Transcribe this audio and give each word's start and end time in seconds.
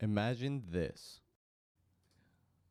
Imagine 0.00 0.62
this 0.70 1.20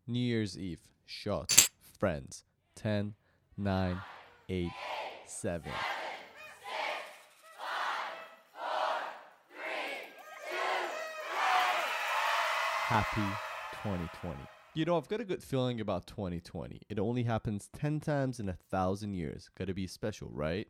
New 0.05 0.19
Year's 0.19 0.55
Eve, 0.55 0.81
shot, 1.07 1.71
friends, 1.97 2.43
10, 2.75 3.15
9, 3.57 4.01
8, 4.47 4.69
7. 5.25 5.71
Happy 12.83 13.21
2020. 13.71 14.37
You 14.75 14.85
know, 14.85 14.95
I've 14.95 15.07
got 15.07 15.19
a 15.19 15.25
good 15.25 15.41
feeling 15.41 15.81
about 15.81 16.05
2020. 16.05 16.83
It 16.87 16.99
only 16.99 17.23
happens 17.23 17.69
10 17.73 18.01
times 18.01 18.39
in 18.39 18.49
a 18.49 18.53
thousand 18.53 19.15
years. 19.15 19.49
Gotta 19.57 19.73
be 19.73 19.87
special, 19.87 20.29
right? 20.31 20.67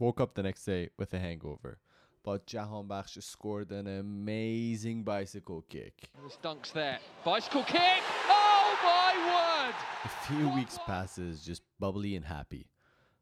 Woke 0.00 0.20
up 0.20 0.34
the 0.34 0.42
next 0.42 0.64
day 0.64 0.90
with 0.98 1.14
a 1.14 1.20
hangover. 1.20 1.78
But 2.24 2.46
Jahanbakhsh 2.46 3.22
scored 3.22 3.70
an 3.70 3.86
amazing 3.86 5.02
bicycle 5.02 5.62
kick. 5.68 6.08
There's 6.18 6.38
dunks 6.42 6.72
there. 6.72 6.98
Bicycle 7.22 7.64
kick! 7.64 8.00
Oh 8.30 8.78
my 8.82 9.66
word! 9.66 9.74
A 10.04 10.08
few 10.26 10.48
weeks 10.54 10.78
passes 10.86 11.44
just 11.44 11.60
bubbly 11.78 12.16
and 12.16 12.24
happy. 12.24 12.70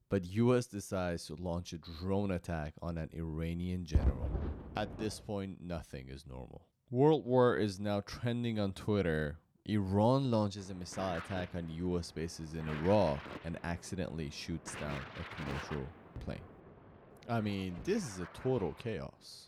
But 0.09 0.25
US 0.27 0.67
decides 0.67 1.27
to 1.27 1.35
launch 1.35 1.73
a 1.73 1.79
drone 1.79 2.31
attack 2.31 2.75
on 2.81 2.97
an 2.97 3.11
Iranian 3.13 3.85
general. 3.85 4.31
At 4.77 4.97
this 4.99 5.19
point, 5.19 5.61
nothing 5.61 6.09
is 6.09 6.25
normal. 6.25 6.69
World 6.89 7.27
War 7.27 7.57
is 7.57 7.81
now 7.81 8.03
trending 8.03 8.61
on 8.61 8.73
Twitter. 8.73 9.39
Iran 9.65 10.31
launches 10.31 10.71
a 10.71 10.75
missile 10.75 11.17
attack 11.17 11.49
on 11.57 11.69
US 11.71 12.13
bases 12.13 12.55
in 12.55 12.69
Iraq 12.69 13.19
and 13.45 13.59
accidentally 13.65 14.31
shoots 14.31 14.77
down 14.77 15.01
a 15.19 15.35
commercial 15.35 15.89
plane. 16.21 16.39
I 17.33 17.41
mean, 17.41 17.77
this 17.85 18.07
is 18.07 18.21
a 18.21 18.29
total 18.35 18.75
chaos. 18.75 19.47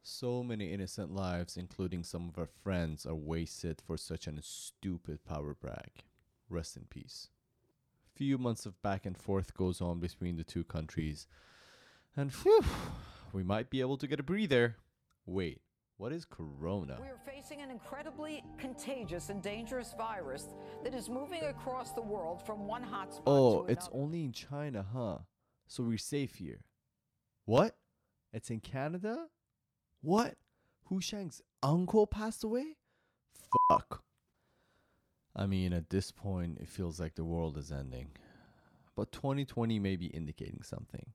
So 0.00 0.44
many 0.44 0.72
innocent 0.72 1.12
lives, 1.12 1.56
including 1.56 2.04
some 2.04 2.28
of 2.28 2.38
our 2.38 2.46
friends, 2.62 3.04
are 3.04 3.16
wasted 3.16 3.82
for 3.84 3.96
such 3.96 4.28
a 4.28 4.42
stupid 4.42 5.24
power 5.24 5.52
brag. 5.52 6.04
Rest 6.48 6.76
in 6.76 6.84
peace. 6.84 7.26
Few 8.14 8.38
months 8.38 8.64
of 8.64 8.80
back 8.80 9.06
and 9.06 9.18
forth 9.18 9.54
goes 9.54 9.80
on 9.80 9.98
between 9.98 10.36
the 10.36 10.44
two 10.44 10.62
countries, 10.62 11.26
and 12.16 12.32
phew, 12.32 12.62
we 13.32 13.42
might 13.42 13.70
be 13.70 13.80
able 13.80 13.96
to 13.96 14.06
get 14.06 14.20
a 14.20 14.22
breather. 14.22 14.76
Wait, 15.26 15.62
what 15.96 16.12
is 16.12 16.24
corona? 16.24 16.96
We 17.00 17.08
are 17.08 17.18
facing 17.26 17.60
an 17.60 17.72
incredibly 17.72 18.44
contagious 18.56 19.30
and 19.30 19.42
dangerous 19.42 19.94
virus 19.98 20.54
that 20.84 20.94
is 20.94 21.08
moving 21.08 21.42
across 21.42 21.90
the 21.90 22.02
world 22.02 22.40
from 22.46 22.68
one 22.68 22.84
hotspot 22.84 23.22
Oh, 23.26 23.64
to 23.64 23.72
it's 23.72 23.88
only 23.92 24.22
in 24.22 24.32
China, 24.32 24.86
huh? 24.94 25.18
So 25.66 25.82
we're 25.82 25.98
safe 25.98 26.36
here. 26.36 26.60
What? 27.45 27.75
It's 28.33 28.49
in 28.49 28.59
Canada? 28.59 29.27
What? 30.01 30.35
Hu 30.85 31.01
Shang's 31.01 31.41
uncle 31.63 32.07
passed 32.07 32.43
away? 32.43 32.77
Fuck. 33.69 34.03
I 35.35 35.45
mean, 35.45 35.73
at 35.73 35.89
this 35.89 36.11
point, 36.11 36.59
it 36.59 36.67
feels 36.67 36.99
like 36.99 37.15
the 37.15 37.25
world 37.25 37.57
is 37.57 37.71
ending. 37.71 38.09
But 38.95 39.11
2020 39.11 39.79
may 39.79 39.95
be 39.95 40.07
indicating 40.07 40.61
something. 40.63 41.11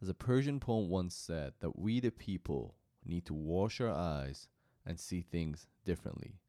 As 0.00 0.08
a 0.08 0.14
Persian 0.14 0.58
poem 0.58 0.88
once 0.88 1.14
said, 1.14 1.52
that 1.60 1.78
we 1.78 2.00
the 2.00 2.10
people 2.10 2.74
need 3.04 3.26
to 3.26 3.34
wash 3.34 3.80
our 3.80 3.90
eyes 3.90 4.48
and 4.86 4.98
see 4.98 5.20
things 5.20 5.66
differently, 5.84 6.40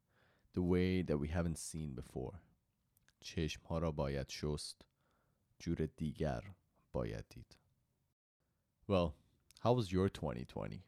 the 0.54 0.62
way 0.62 1.02
that 1.02 1.18
we 1.18 1.28
haven't 1.28 1.58
seen 1.58 1.94
before. 1.94 2.40
چشمها 3.20 3.78
را 3.78 3.92
باید 3.92 4.28
شست 4.28 4.82
جور 5.58 5.86
دیگر 5.96 6.54
باید 6.92 7.24
دید 7.28 7.56
Well, 8.89 9.13
how 9.59 9.73
was 9.73 9.91
your 9.91 10.09
2020? 10.09 10.83